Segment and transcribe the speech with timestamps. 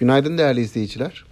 [0.00, 1.24] Günaydın değerli izleyiciler.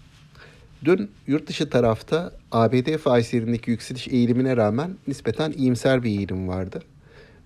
[0.85, 6.83] Dün yurt dışı tarafta ABD faizlerindeki yükseliş eğilimine rağmen nispeten iyimser bir eğilim vardı.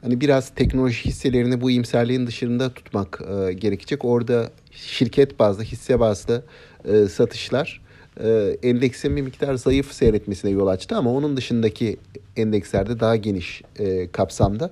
[0.01, 4.05] Hani biraz teknoloji hisselerini bu iyimserliğin dışında tutmak e, gerekecek.
[4.05, 6.45] Orada şirket bazlı, hisse bazlı
[6.85, 7.81] e, satışlar
[8.21, 11.97] e, endeksin bir miktar zayıf seyretmesine yol açtı ama onun dışındaki
[12.37, 14.71] endekslerde daha geniş e, kapsamda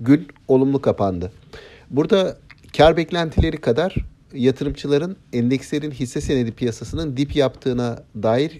[0.00, 1.32] gün olumlu kapandı.
[1.90, 2.36] Burada
[2.76, 3.96] kar beklentileri kadar
[4.36, 8.58] yatırımcıların endekslerin hisse senedi piyasasının dip yaptığına dair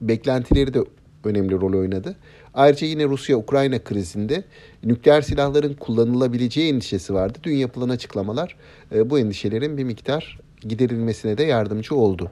[0.00, 0.84] beklentileri de
[1.24, 2.16] önemli rol oynadı.
[2.54, 4.44] Ayrıca yine Rusya-Ukrayna krizinde
[4.84, 7.38] nükleer silahların kullanılabileceği endişesi vardı.
[7.42, 8.56] Dün yapılan açıklamalar
[8.94, 12.30] e, bu endişelerin bir miktar giderilmesine de yardımcı oldu.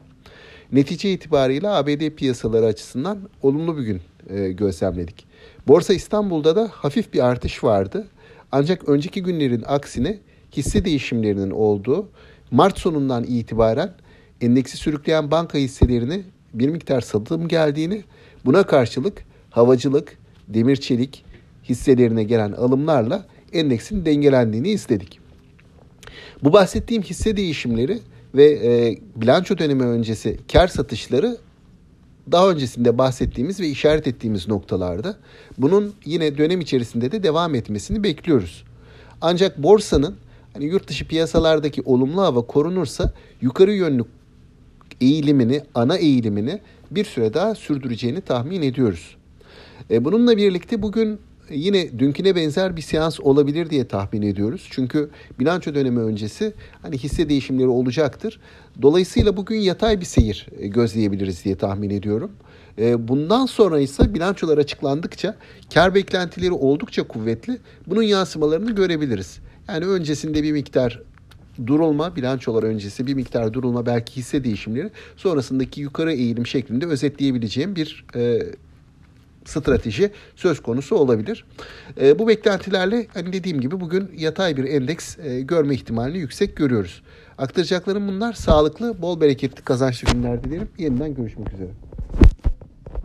[0.73, 5.27] Netice itibariyle ABD piyasaları açısından olumlu bir gün e, gözlemledik.
[5.69, 8.07] Borsa İstanbul'da da hafif bir artış vardı.
[8.53, 10.19] Ancak önceki günlerin aksine
[10.53, 12.09] hisse değişimlerinin olduğu
[12.53, 13.95] Mart sonundan itibaren
[14.41, 16.23] endeksi sürükleyen banka hisselerini
[16.55, 18.05] bir miktar satım geldiğini,
[18.45, 21.25] buna karşılık havacılık, demir çelik
[21.69, 25.21] hisselerine gelen alımlarla endeksin dengelendiğini istedik.
[26.45, 27.99] Bu bahsettiğim hisse değişimleri
[28.35, 31.37] ve e, bilanço dönemi öncesi kar satışları
[32.33, 35.17] daha öncesinde bahsettiğimiz ve işaret ettiğimiz noktalarda
[35.59, 38.65] bunun yine dönem içerisinde de devam etmesini bekliyoruz.
[39.21, 40.17] Ancak borsanın
[40.55, 44.05] hani yurt dışı piyasalardaki olumlu hava korunursa yukarı yönlü
[45.01, 49.17] eğilimini, ana eğilimini bir süre daha sürdüreceğini tahmin ediyoruz.
[49.91, 51.19] E, bununla birlikte bugün
[51.51, 54.69] yine dünküne benzer bir seans olabilir diye tahmin ediyoruz.
[54.71, 58.41] Çünkü bilanço dönemi öncesi hani hisse değişimleri olacaktır.
[58.83, 62.31] Dolayısıyla bugün yatay bir seyir e, gözleyebiliriz diye tahmin ediyorum.
[62.79, 65.37] E, bundan sonra ise bilançolar açıklandıkça
[65.75, 67.59] kar beklentileri oldukça kuvvetli.
[67.87, 69.41] Bunun yansımalarını görebiliriz.
[69.69, 71.03] Yani öncesinde bir miktar
[71.67, 78.05] durulma, bilançolar öncesi bir miktar durulma belki hisse değişimleri sonrasındaki yukarı eğilim şeklinde özetleyebileceğim bir
[78.15, 78.43] e,
[79.45, 81.45] strateji söz konusu olabilir.
[82.01, 87.03] E, bu beklentilerle hani dediğim gibi bugün yatay bir endeks e, görme ihtimalini yüksek görüyoruz.
[87.39, 88.33] Aktaracaklarım bunlar.
[88.33, 90.69] Sağlıklı, bol bereketli, kazançlı günler dilerim.
[90.79, 91.71] Yeniden görüşmek üzere.